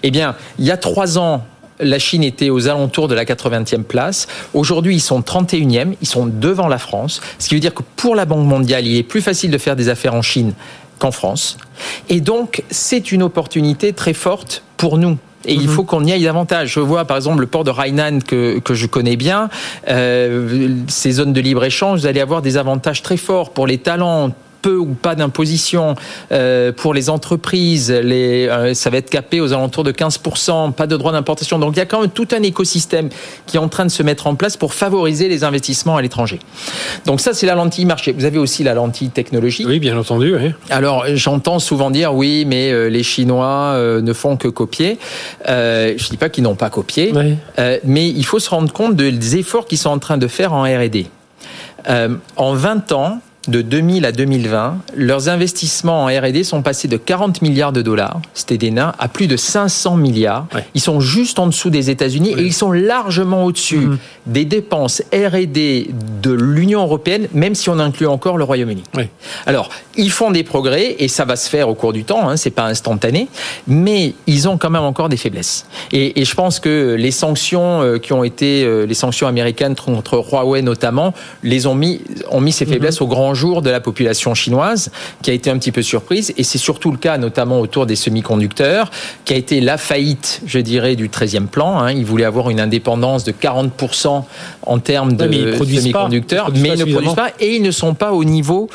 Eh 0.02 0.10
bien, 0.10 0.34
il 0.58 0.64
y 0.64 0.70
a 0.70 0.76
trois 0.76 1.18
ans, 1.18 1.44
la 1.80 1.98
Chine 1.98 2.25
était 2.25 2.50
aux 2.50 2.69
alentours 2.69 3.08
de 3.08 3.14
la 3.14 3.25
80e 3.25 3.82
place. 3.82 4.26
Aujourd'hui, 4.54 4.96
ils 4.96 5.00
sont 5.00 5.20
31e, 5.20 5.94
ils 6.00 6.06
sont 6.08 6.26
devant 6.26 6.69
la 6.69 6.78
France, 6.78 7.20
ce 7.38 7.48
qui 7.48 7.54
veut 7.54 7.60
dire 7.60 7.75
que 7.75 7.82
pour 7.96 8.14
la 8.14 8.25
Banque 8.25 8.46
mondiale, 8.46 8.86
il 8.86 8.96
est 8.96 9.02
plus 9.02 9.22
facile 9.22 9.50
de 9.50 9.58
faire 9.58 9.76
des 9.76 9.88
affaires 9.88 10.14
en 10.14 10.22
Chine 10.22 10.54
qu'en 10.98 11.12
France. 11.12 11.58
Et 12.08 12.20
donc, 12.20 12.62
c'est 12.70 13.12
une 13.12 13.22
opportunité 13.22 13.92
très 13.92 14.14
forte 14.14 14.62
pour 14.76 14.98
nous. 14.98 15.16
Et 15.44 15.54
il 15.54 15.62
mhm. 15.62 15.69
faut 15.69 15.84
qu'on 15.84 16.04
y 16.04 16.12
aille 16.12 16.25
davantage. 16.25 16.72
Je 16.72 16.80
vois 16.80 17.04
par 17.04 17.16
exemple 17.16 17.40
le 17.40 17.46
port 17.46 17.64
de 17.64 17.70
Hainan 17.70 18.19
que, 18.20 18.58
que 18.58 18.75
je 18.75 18.86
connais 18.86 19.16
bien. 19.16 19.48
Euh, 19.88 20.75
ces 20.88 21.12
zones 21.12 21.32
de 21.32 21.40
libre-échange, 21.40 22.00
vous 22.00 22.06
allez 22.06 22.20
avoir 22.20 22.42
des 22.42 22.56
avantages 22.56 23.02
très 23.02 23.16
forts 23.16 23.50
pour 23.50 23.66
les 23.66 23.78
talents 23.78 24.32
peu 24.60 24.76
ou 24.76 24.94
pas 24.94 25.14
d'imposition 25.14 25.94
euh, 26.32 26.72
pour 26.72 26.94
les 26.94 27.10
entreprises, 27.10 27.90
les, 27.90 28.49
euh, 28.49 28.75
ça 28.75 28.90
va 28.90 28.99
être 28.99 29.10
capé 29.10 29.40
aux 29.40 29.52
alentours 29.52 29.84
de 29.84 29.93
15%, 29.93 30.72
pas 30.72 30.87
de 30.87 30.96
droit 30.96 31.12
d'importation. 31.12 31.58
Donc 31.58 31.75
il 31.76 31.78
y 31.78 31.82
a 31.82 31.87
quand 31.87 32.00
même 32.00 32.10
tout 32.10 32.28
un 32.32 32.43
écosystème 32.43 33.08
qui 33.46 33.56
est 33.56 33.60
en 33.60 33.69
train 33.69 33.84
de 33.84 33.90
se 33.90 34.02
mettre 34.02 34.26
en 34.26 34.34
place 34.34 34.56
pour 34.56 34.75
favoriser 34.75 35.28
les 35.28 35.44
investissements 35.44 35.96
à 35.96 36.02
l'étranger. 36.02 36.38
Donc 37.06 37.20
ça, 37.20 37.34
c'est 37.34 37.46
la 37.46 37.55
lentille 37.55 37.84
marché. 37.84 38.12
Vous 38.12 38.25
avez 38.25 38.38
aussi 38.38 38.64
la 38.64 38.75
lentille 38.75 39.10
technologique. 39.10 39.66
Oui, 39.69 39.78
bien 39.78 39.96
entendu. 39.96 40.34
Oui. 40.34 40.52
Alors 40.70 41.04
j'entends 41.14 41.58
souvent 41.58 41.90
dire 41.90 42.14
oui, 42.14 42.44
mais 42.46 42.70
euh, 42.72 42.88
les 42.88 43.02
Chinois 43.02 43.76
ne 43.78 44.12
font 44.12 44.37
que 44.37 44.49
copier. 44.49 44.99
je 45.46 45.93
ne 45.93 46.11
dis 46.11 46.16
pas 46.16 46.28
qu'ils 46.28 46.44
n'ont 46.44 46.54
pas 46.54 46.70
copié, 46.70 47.12
mais 47.84 48.08
il 48.08 48.25
faut 48.25 48.38
se 48.38 48.50
rendre 48.50 48.72
compte 48.72 48.96
des 48.96 49.37
efforts 49.37 49.66
qu'ils 49.66 49.78
sont 49.78 49.90
en 49.90 49.99
train 49.99 50.19
de 50.19 50.26
faire 50.26 50.52
en 50.52 50.62
R&D. 50.62 51.06
en 52.37 52.54
20 52.54 52.93
ans, 52.93 53.20
de 53.48 53.62
2000 53.62 54.04
à 54.04 54.12
2020, 54.12 54.78
leurs 54.96 55.28
investissements 55.28 56.04
en 56.04 56.06
R&D 56.06 56.44
sont 56.44 56.62
passés 56.62 56.88
de 56.88 56.96
40 56.96 57.42
milliards 57.42 57.72
de 57.72 57.82
dollars, 57.82 58.20
c'était 58.34 58.58
des 58.58 58.70
nains, 58.70 58.92
à 58.98 59.08
plus 59.08 59.26
de 59.26 59.36
500 59.36 59.96
milliards. 59.96 60.46
Ils 60.74 60.80
sont 60.80 61.00
juste 61.00 61.38
en 61.38 61.46
dessous 61.46 61.70
des 61.70 61.90
États-Unis 61.90 62.34
et 62.36 62.42
ils 62.42 62.52
sont 62.52 62.72
largement 62.72 63.44
au-dessus 63.44 63.78
mhm. 63.78 63.98
des 64.26 64.44
dépenses 64.44 65.02
R&D 65.12 65.90
de 66.22 66.30
l'Union 66.30 66.82
européenne, 66.82 67.28
même 67.32 67.54
si 67.54 67.70
on 67.70 67.78
inclut 67.78 68.06
encore 68.06 68.36
le 68.36 68.44
Royaume-Uni. 68.44 68.82
Alors, 69.46 69.70
ils 69.96 70.10
font 70.10 70.30
des 70.30 70.44
progrès 70.44 70.96
et 70.98 71.08
ça 71.08 71.24
va 71.24 71.36
se 71.36 71.48
faire 71.48 71.68
au 71.68 71.74
cours 71.74 71.92
du 71.92 72.04
temps, 72.04 72.28
hein, 72.28 72.36
c'est 72.36 72.50
pas 72.50 72.66
instantané, 72.66 73.28
mais 73.66 74.14
ils 74.26 74.48
ont 74.48 74.58
quand 74.58 74.70
même 74.70 74.82
encore 74.82 75.08
des 75.08 75.16
faiblesses. 75.16 75.66
Et, 75.92 76.24
je 76.24 76.34
pense 76.34 76.60
que 76.60 76.94
les 76.98 77.10
sanctions 77.10 77.82
euh, 77.82 77.98
qui 77.98 78.12
ont 78.12 78.22
été, 78.22 78.62
euh, 78.62 78.84
les 78.84 78.94
sanctions 78.94 79.26
américaines 79.26 79.74
contre 79.74 80.16
Huawei 80.18 80.62
notamment, 80.62 81.14
les 81.42 81.66
ont 81.66 81.74
mis, 81.74 82.02
ont 82.30 82.40
mis 82.40 82.52
ces 82.52 82.66
mhm. 82.66 82.72
faiblesses 82.72 83.00
au 83.00 83.06
grand 83.06 83.34
jour 83.38 83.62
de 83.62 83.70
la 83.70 83.81
population 83.81 84.35
chinoise, 84.35 84.90
qui 85.23 85.31
a 85.31 85.32
été 85.32 85.49
un 85.49 85.58
petit 85.58 85.73
peu 85.73 85.82
surprise, 85.82 86.35
et 86.37 86.43
c'est 86.43 86.58
surtout 86.58 86.90
le 86.90 86.99
cas 86.99 87.17
notamment 87.17 87.61
autour 87.61 87.87
des 87.87 87.96
semi-conducteurs, 87.96 88.90
qui 89.25 89.32
a 89.32 89.37
été 89.37 89.61
la 89.61 89.79
faillite, 89.79 90.43
je 90.44 90.58
dirais, 90.58 90.96
du 90.96 91.08
13e 91.08 91.46
plan. 91.46 91.79
Hein. 91.79 91.93
Ils 91.93 92.05
voulaient 92.05 92.25
avoir 92.25 92.50
une 92.50 92.61
indépendance 92.61 93.25
de 93.25 93.32
40% 93.32 94.25
en 94.67 94.79
termes 94.79 95.14
de 95.14 95.55
semi-conducteurs, 95.56 96.50
mais 96.52 96.70
ils, 96.70 96.79
ne 96.81 96.93
produisent 96.93 97.14
pas, 97.14 97.31
et 97.40 97.56
ils 97.56 97.62
ne 97.62 97.70
sont 97.70 97.94
pas 97.94 98.12
au 98.12 98.25
niveau 98.25 98.69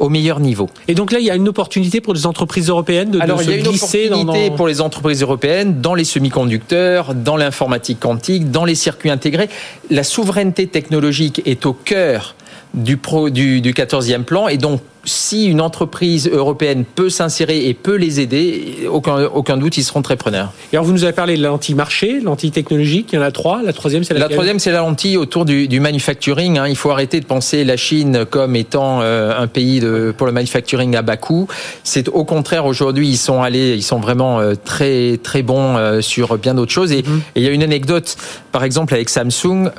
au 0.00 0.08
meilleur 0.08 0.40
niveau. 0.40 0.68
Et 0.88 0.94
donc 0.94 1.12
là, 1.12 1.18
il 1.20 1.26
y 1.26 1.30
a 1.30 1.36
une 1.36 1.48
opportunité 1.48 2.00
pour 2.00 2.14
les 2.14 2.26
entreprises 2.26 2.70
européennes 2.70 3.10
de, 3.10 3.20
Alors, 3.20 3.42
il 3.42 3.50
y 3.50 3.52
a 3.52 3.56
une 3.56 3.68
opportunité 3.68 4.50
pour 4.56 4.66
les 4.66 4.80
entreprises 4.80 5.20
européennes 5.20 5.82
dans 5.82 5.94
les 5.94 6.04
semi-conducteurs, 6.04 7.14
dans 7.14 7.36
l'informatique 7.36 8.00
quantique, 8.00 8.50
dans 8.50 8.64
les 8.64 8.74
circuits 8.74 9.10
intégrés. 9.10 9.50
La 9.90 10.02
souveraineté 10.02 10.66
technologique 10.66 11.42
est 11.44 11.66
au 11.66 11.74
cœur 11.74 12.34
du, 12.74 12.96
pro, 12.96 13.30
du, 13.30 13.60
du 13.60 13.72
14e 13.72 14.24
plan 14.24 14.48
et 14.48 14.56
donc 14.56 14.80
si 15.04 15.46
une 15.46 15.60
entreprise 15.60 16.28
européenne 16.28 16.84
peut 16.84 17.10
s'insérer 17.10 17.66
et 17.66 17.74
peut 17.74 17.96
les 17.96 18.20
aider, 18.20 18.88
aucun, 18.90 19.24
aucun 19.24 19.56
doute, 19.56 19.76
ils 19.76 19.84
seront 19.84 20.02
très 20.02 20.16
preneurs. 20.16 20.52
Et 20.72 20.76
alors, 20.76 20.84
vous 20.84 20.92
nous 20.92 21.04
avez 21.04 21.12
parlé 21.12 21.36
de 21.36 21.42
l'anti-marché, 21.42 22.20
l'anti-technologique, 22.20 23.10
il 23.12 23.16
y 23.16 23.18
en 23.18 23.22
a 23.22 23.30
trois. 23.30 23.62
La 23.62 23.72
troisième, 23.72 24.04
c'est 24.04 24.14
la 24.14 24.28
troisième, 24.28 24.58
c'est 24.58 24.72
la 24.72 24.78
lentille 24.78 25.16
autour 25.16 25.44
du, 25.44 25.68
du 25.68 25.80
manufacturing. 25.80 26.58
Hein. 26.58 26.68
Il 26.68 26.76
faut 26.76 26.90
arrêter 26.90 27.20
de 27.20 27.24
penser 27.24 27.64
la 27.64 27.76
Chine 27.76 28.24
comme 28.28 28.56
étant 28.56 29.00
euh, 29.00 29.32
un 29.38 29.46
pays 29.46 29.80
de, 29.80 30.14
pour 30.16 30.26
le 30.26 30.32
manufacturing 30.32 30.94
à 30.96 31.02
bas 31.02 31.16
coût. 31.16 31.48
C'est 31.84 32.08
au 32.08 32.24
contraire, 32.24 32.66
aujourd'hui, 32.66 33.08
ils 33.08 33.16
sont 33.16 33.42
allés, 33.42 33.74
ils 33.74 33.82
sont 33.82 34.00
vraiment 34.00 34.40
euh, 34.40 34.54
très, 34.54 35.18
très 35.22 35.42
bons 35.42 35.76
euh, 35.76 36.00
sur 36.00 36.36
bien 36.38 36.54
d'autres 36.54 36.72
choses. 36.72 36.92
Et, 36.92 37.02
mm-hmm. 37.02 37.18
et, 37.34 37.40
il 37.40 37.42
y 37.42 37.48
a 37.48 37.50
une 37.50 37.62
anecdote, 37.62 38.16
par 38.52 38.64
exemple, 38.64 38.94
avec 38.94 39.08
Samsung, 39.08 39.70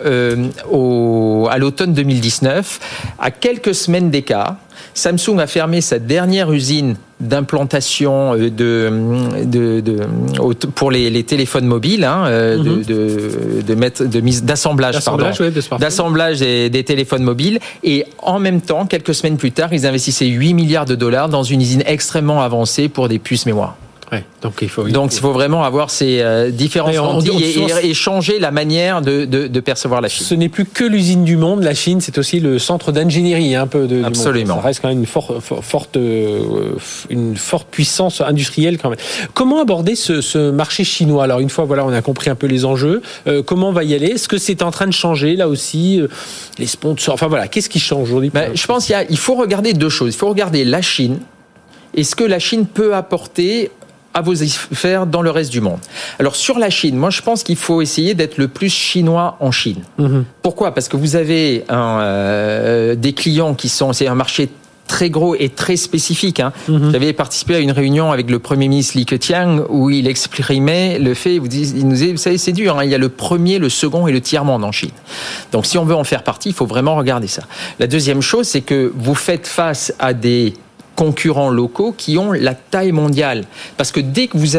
au, 0.72 1.48
à 1.52 1.58
l'automne 1.58 1.94
2019, 1.94 2.80
à 3.20 3.32
quelques 3.32 3.76
semaines 3.76 4.10
d'écart, 4.10 4.56
Samsung 4.94 5.40
a 5.40 5.48
fermé 5.48 5.82
sa 5.82 6.00
dernière 6.00 6.52
usine 6.52 6.96
d'implantation 7.20 8.34
euh, 8.34 8.50
de, 8.50 9.46
de, 9.46 10.00
pour 10.76 10.92
les, 10.92 11.24
téléphones 11.24 11.66
mobiles, 11.66 12.04
hein, 12.04 12.26
euh, 12.26 12.58
mhm. 12.58 12.84
de, 12.84 13.62
de, 13.62 13.76
mettre 13.76 14.06
de 14.06 14.20
mise 14.20 14.44
d'assemblage, 14.44 14.96
d'assemblage 15.80 16.40
des, 16.40 16.70
des, 16.70 16.84
téléphones 16.84 17.24
mobiles. 17.24 17.60
Et 17.84 18.06
en 18.20 18.40
même 18.40 18.62
temps, 18.62 18.86
quelques 18.86 19.14
semaines 19.14 19.38
plus 19.38 19.52
tard, 19.52 19.74
ils 19.74 19.86
investissaient 19.86 20.26
8 20.26 20.54
milliards 20.54 20.86
de 20.86 20.96
dollars 20.96 21.30
dans 21.30 21.44
une 21.44 21.62
usine 21.62 21.84
extrêmement 21.86 22.42
avancée 22.42 22.90
pour 22.90 23.08
des 23.08 23.20
puces 23.20 23.46
mémoire 23.46 23.76
donc 24.42 24.56
il 24.62 24.68
faut, 24.68 24.84
donc 24.90 25.14
il 25.14 25.20
faut 25.20 25.32
vraiment 25.32 25.64
avoir 25.64 25.90
ces 25.90 26.20
euh, 26.20 26.50
différentes 26.50 27.26
et, 27.82 27.94
changer 27.94 28.40
la 28.40 28.52
manière 28.52 29.02
de, 29.02 29.24
de, 29.26 29.60
percevoir 29.62 30.02
la 30.02 30.10
Chine. 30.10 30.26
Ce 30.26 30.36
n'est 30.36 30.50
plus 30.50 30.66
que 30.66 30.84
l'usine 30.84 31.24
du 31.24 31.38
monde, 31.38 31.64
la 31.64 31.74
Chine, 31.74 32.02
c'est 32.02 32.18
aussi 32.18 32.42
le 32.42 32.60
centre 32.60 32.92
d'ingénierie 32.92 33.56
un 33.56 33.68
peu 33.68 33.88
de. 33.88 34.04
Absolument. 34.04 34.56
Ça 34.56 34.62
reste 34.62 34.82
quand 34.82 34.90
même 34.90 35.00
une, 35.00 35.06
forte, 35.06 35.96
euh, 35.96 36.74
une 37.10 37.38
forte 37.38 37.70
puissance 37.70 38.20
industrielle 38.20 38.78
quand 38.78 38.90
même. 38.90 39.00
Comment 39.34 39.62
aborder 39.62 39.96
ce, 39.96 40.52
marché 40.52 40.84
chinois? 40.84 41.24
Alors 41.24 41.40
une 41.40 41.50
fois 41.50 41.64
voilà, 41.64 41.86
on 41.86 41.94
a 41.94 42.02
compris 42.02 42.30
un 42.30 42.36
peu 42.36 42.48
les 42.48 42.66
enjeux. 42.66 43.02
Euh, 43.28 43.44
comment 43.44 43.70
on 43.70 43.74
va 43.74 43.86
y 43.86 43.94
aller? 43.94 44.08
Est-ce 44.08 44.28
que 44.28 44.38
c'est 44.38 44.62
en 44.62 44.72
train 44.72 44.88
de 44.88 44.94
changer 44.94 45.38
là 45.38 45.48
aussi 45.48 46.02
Les 46.58 46.68
sponsors? 46.68 47.14
Enfin 47.14 47.28
voilà, 47.28 47.48
qu'est-ce 47.48 47.70
qui 47.70 47.80
change 47.80 48.10
aujourd'hui? 48.10 48.30
Ben, 48.34 48.52
Je 48.56 48.68
pense 48.68 48.88
qu'il 48.88 49.06
il 49.10 49.18
faut 49.18 49.36
regarder 49.36 49.72
deux 49.72 49.90
choses. 49.90 50.14
Il 50.14 50.18
faut 50.18 50.30
regarder 50.30 50.66
la 50.66 50.82
Chine 50.82 51.20
et 51.94 52.04
ce 52.04 52.16
que 52.16 52.24
la 52.24 52.40
Chine 52.40 52.66
peut 52.66 52.96
apporter 52.96 53.72
à 54.14 54.22
vos 54.22 54.44
affaires 54.44 55.06
dans 55.06 55.22
le 55.22 55.32
reste 55.32 55.52
du 55.52 55.62
monde. 55.62 55.80
Alors 56.20 56.36
sur 56.36 56.60
la 56.60 56.70
Chine, 56.70 56.98
moi 56.98 57.10
je 57.10 57.22
pense 57.22 57.44
qu'il 57.44 57.56
faut 57.56 57.82
essayer 57.82 58.14
d'être 58.14 58.38
le 58.38 58.48
plus 58.48 58.70
chinois 58.70 59.38
en 59.40 59.52
Chine. 59.52 59.82
Mhm. 59.98 60.26
Pourquoi? 60.42 60.74
Parce 60.74 60.88
que 60.88 60.98
vous 60.98 61.16
avez 61.16 61.64
un, 61.70 62.00
euh, 62.02 62.96
des 62.96 63.14
clients 63.14 63.54
qui 63.54 63.70
sont, 63.70 63.94
c'est 63.94 64.08
un 64.08 64.16
marché 64.16 64.50
très 64.88 65.10
gros 65.10 65.36
et 65.36 65.48
très 65.48 65.78
spécifique. 65.78 66.42
Hein. 66.42 66.52
Mhm. 66.68 66.92
J'avais 66.92 67.14
participé 67.14 67.56
à 67.56 67.60
une 67.60 67.72
réunion 67.72 68.12
avec 68.12 68.30
le 68.30 68.40
Premier 68.40 68.68
ministre 68.68 68.98
Li 68.98 69.06
Keqiang 69.06 69.64
où 69.70 69.90
il 69.90 70.06
exprimait 70.06 71.00
le 71.00 71.14
fait, 71.14 71.36
il 71.36 71.42
nous 71.88 71.94
disait, 71.94 72.12
vous 72.12 72.18
savez, 72.18 72.38
c'est 72.38 72.52
dur, 72.52 72.78
hein, 72.78 72.84
il 72.84 72.92
y 72.92 72.96
a 72.96 72.98
le 72.98 73.08
premier, 73.08 73.58
le 73.58 73.70
second 73.70 74.08
et 74.08 74.12
le 74.12 74.20
tiers-monde 74.20 74.66
en 74.66 74.74
Chine. 74.74 74.92
Donc 75.54 75.66
si 75.66 75.78
on 75.78 75.86
veut 75.86 75.96
en 75.96 76.04
faire 76.04 76.24
partie, 76.24 76.50
il 76.50 76.56
faut 76.56 76.66
vraiment 76.66 76.96
regarder 76.96 77.28
ça. 77.28 77.44
La 77.80 77.88
deuxième 77.88 78.22
chose, 78.22 78.48
c'est 78.48 78.62
que 78.62 78.92
vous 78.94 79.16
faites 79.16 79.48
face 79.48 79.94
à 79.98 80.14
des 80.14 80.56
concurrents 81.02 81.50
locaux 81.50 81.96
qui 81.98 82.20
ont 82.20 82.32
la 82.32 82.54
taille 82.54 82.92
mondiale. 82.92 83.46
Parce 83.76 83.92
que 83.92 84.00
dès 84.00 84.28
que 84.28 84.38
vous 84.38 84.56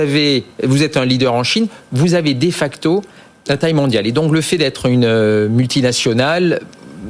êtes 0.82 0.96
un 0.96 1.04
leader 1.04 1.34
en 1.34 1.44
Chine, 1.44 1.68
vous 1.92 2.14
avez 2.14 2.34
de 2.34 2.50
facto 2.50 3.02
la 3.46 3.56
taille 3.56 3.74
mondiale. 3.74 4.08
Et 4.08 4.12
donc 4.12 4.32
le 4.32 4.40
fait 4.40 4.58
d'être 4.58 4.86
une 4.86 5.04
euh, 5.04 5.48
multinationale 5.48 6.58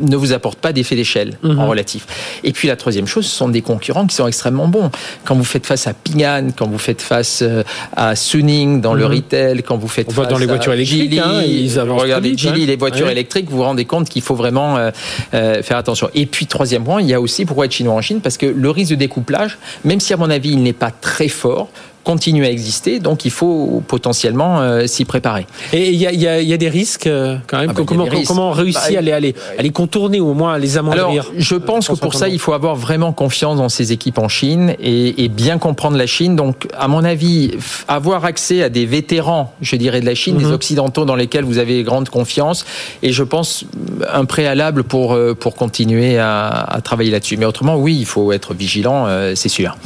ne 0.01 0.17
vous 0.17 0.33
apporte 0.33 0.59
pas 0.59 0.73
d'effet 0.73 0.97
d'échelle 0.97 1.39
Mhm. 1.43 1.59
en 1.59 1.69
relatif. 1.69 2.07
Et 2.45 2.53
puis 2.53 2.69
la 2.69 2.77
troisième 2.77 3.07
chose, 3.07 3.27
ce 3.27 3.35
sont 3.37 3.49
des 3.49 3.63
concurrents 3.63 4.07
qui 4.07 4.17
sont 4.17 4.27
extrêmement 4.27 4.69
bons. 4.69 4.91
Quand 5.25 5.35
vous 5.35 5.45
faites 5.45 5.67
face 5.67 5.87
à 5.87 5.95
Ping 5.95 6.25
An, 6.25 6.49
quand 6.57 6.67
vous 6.69 6.79
faites 6.79 7.03
face 7.03 7.43
euh, 7.43 7.63
à 7.97 8.17
Suning 8.17 8.81
dans 8.81 8.95
le 8.95 9.05
Mhm. 9.07 9.13
retail, 9.15 9.63
quand 9.63 9.77
vous 9.77 9.89
faites 9.89 10.09
On 10.09 10.13
face 10.13 10.29
dans 10.29 10.39
les 10.39 10.45
à 10.45 10.49
voitures 10.49 10.73
électriques, 10.73 11.19
hein, 11.19 11.43
ils 11.45 11.79
regardez 11.81 12.31
vite, 12.31 12.47
hein. 12.47 12.55
les 12.57 12.77
voitures 12.77 13.07
Ouais. 13.07 13.13
électriques, 13.13 13.51
vous 13.51 13.59
vous 13.59 13.63
rendez 13.65 13.85
compte 13.85 14.09
qu'il 14.09 14.23
faut 14.23 14.35
vraiment 14.35 14.77
euh, 14.77 14.91
euh, 15.35 15.63
faire 15.63 15.77
attention. 15.77 16.09
Et 16.15 16.27
puis 16.27 16.47
troisième 16.47 16.85
point, 16.85 17.01
il 17.01 17.09
y 17.09 17.15
a 17.15 17.21
aussi 17.21 17.45
pourquoi 17.45 17.67
être 17.67 17.73
chinois 17.73 17.95
en 17.95 18.01
Chine, 18.01 18.21
parce 18.21 18.37
que 18.39 18.47
le 18.47 18.71
risque 18.71 18.91
de 18.91 18.97
découplage, 18.97 19.59
même 19.85 20.01
si 20.01 20.13
à 20.13 20.17
mon 20.17 20.31
avis 20.31 20.51
il 20.51 20.63
n'est 20.63 20.73
pas 20.73 20.91
très 20.91 21.29
fort, 21.29 21.69
continue 22.05 22.45
à 22.45 22.51
exister, 22.51 22.99
donc 22.99 23.25
il 23.25 23.31
faut 23.31 23.83
potentiellement 23.87 24.61
euh, 24.61 24.87
s'y 24.87 25.05
préparer. 25.05 25.47
Et 25.73 25.91
il 25.91 25.95
y 25.95 26.05
y 26.05 26.45
y 26.45 26.53
a 26.53 26.57
des 26.57 26.69
risques 26.69 27.07
euh, 27.07 27.37
quand 27.47 27.59
même. 27.59 27.71
Ah 27.77 27.83
comment, 27.87 28.05
risques. 28.05 28.27
comment 28.29 28.49
on 28.49 28.53
réussit 28.53 28.93
Bah, 28.93 28.99
à, 28.99 29.01
les, 29.01 29.13
à, 29.13 29.21
les, 29.21 29.35
à 29.59 29.63
les 29.63 29.71
contourner 29.71 30.21
ou 30.21 30.31
au 30.31 30.35
moins 30.35 30.55
à 30.55 30.59
les 30.59 30.77
Alors, 30.79 30.95
amoindrir 30.95 31.31
je 31.37 31.55
pense 31.57 31.89
que 31.89 31.95
pour 31.95 32.15
ça, 32.15 32.29
il 32.29 32.39
faut 32.39 32.53
avoir 32.53 32.75
vraiment 32.77 33.13
confiance 33.13 33.57
dans 33.59 33.69
ces 33.69 33.93
équipes 33.93 34.19
en 34.19 34.29
Chine 34.29 34.75
et, 34.81 35.25
et 35.25 35.29
bien 35.29 35.59
comprendre 35.59 35.97
la 35.97 36.07
Chine. 36.07 36.37
Donc, 36.37 36.69
à 36.79 36.89
mon 36.89 37.05
avis, 37.05 37.53
avoir 37.89 38.25
accès 38.25 38.63
à 38.63 38.69
des 38.69 38.87
vétérans, 38.87 39.53
je 39.61 39.77
dirais, 39.77 40.01
de 40.01 40.07
la 40.07 40.15
Chine, 40.15 40.37
Mhm. 40.37 40.45
des 40.45 40.53
Occidentaux 40.53 41.05
dans 41.05 41.17
lesquels 41.17 41.45
vous 41.45 41.59
avez 41.59 41.83
grande 41.83 42.09
confiance, 42.09 42.65
et 43.03 43.13
je 43.13 43.23
pense 43.23 43.65
un 44.13 44.25
préalable 44.25 44.83
pour, 44.85 45.15
euh, 45.15 45.35
pour 45.35 45.55
continuer 45.55 46.19
à, 46.19 46.49
à 46.49 46.81
travailler 46.81 47.11
là-dessus. 47.11 47.37
Mais 47.37 47.45
autrement, 47.47 47.77
oui, 47.77 47.97
il 47.99 48.07
faut 48.07 48.33
être 48.33 48.55
vigilant, 48.55 49.07
euh, 49.07 49.35
c'est 49.37 49.49
sûr. 49.49 49.77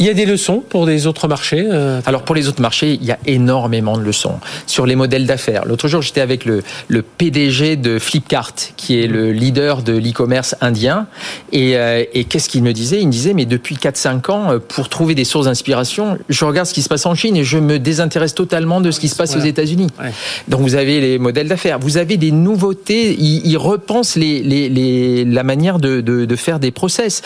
Il 0.00 0.06
y 0.06 0.08
a 0.10 0.14
des 0.14 0.26
leçons 0.26 0.62
pour 0.68 0.86
des 0.86 1.06
autres 1.08 1.26
marchés 1.26 1.66
euh, 1.70 2.00
Alors 2.06 2.22
pour 2.22 2.34
les 2.34 2.46
autres 2.48 2.60
marchés, 2.62 2.92
il 3.00 3.04
y 3.04 3.10
a 3.10 3.18
énormément 3.26 3.96
de 3.98 4.02
leçons 4.02 4.34
sur 4.66 4.86
les 4.86 4.94
modèles 4.94 5.26
d'affaires. 5.26 5.64
L'autre 5.66 5.88
jour, 5.88 6.02
j'étais 6.02 6.20
avec 6.20 6.44
le, 6.44 6.62
le 6.86 7.02
PDG 7.02 7.76
de 7.76 7.98
Flipkart, 7.98 8.52
qui 8.76 9.00
est 9.02 9.06
le 9.08 9.32
leader 9.32 9.82
de 9.82 9.92
l'e-commerce 9.92 10.54
indien. 10.60 11.06
Et, 11.52 11.76
euh, 11.76 12.04
et 12.14 12.24
qu'est-ce 12.24 12.48
qu'il 12.48 12.62
me 12.62 12.72
disait? 12.72 13.00
Il 13.00 13.06
me 13.08 13.12
disait, 13.12 13.34
mais 13.34 13.44
depuis 13.44 13.74
4-5 13.76 14.30
ans, 14.30 14.52
euh, 14.52 14.58
pour 14.58 14.88
trouver 14.88 15.14
des 15.16 15.24
sources 15.24 15.46
d'inspiration, 15.46 16.16
je 16.28 16.44
regarde 16.44 16.68
ce 16.68 16.74
qui 16.74 16.82
se 16.82 16.88
passe 16.88 17.04
en 17.06 17.14
Chine 17.16 17.36
et 17.36 17.42
je 17.44 17.58
me 17.58 17.78
désintéresse 17.78 18.34
totalement 18.34 18.80
de 18.80 18.90
ce 18.92 19.00
qui 19.00 19.08
se 19.08 19.16
passe 19.16 19.30
Voilà. 19.30 19.44
aux 19.44 19.48
États-Unis. 19.48 19.88
Ouais. 20.00 20.12
Donc 20.46 20.60
vous 20.60 20.74
avez 20.76 21.00
les 21.00 21.18
modèles 21.18 21.48
d'affaires, 21.48 21.78
vous 21.80 21.96
avez 21.96 22.16
des 22.16 22.30
nouveautés, 22.30 23.16
ils, 23.18 23.44
ils 23.44 23.56
repensent 23.58 24.16
les, 24.16 24.42
les, 24.42 24.68
les- 24.68 25.24
la 25.24 25.42
manière 25.42 25.78
de, 25.80 26.00
de, 26.00 26.24
de 26.24 26.36
faire 26.36 26.60
des 26.60 26.70
process. 26.70 27.22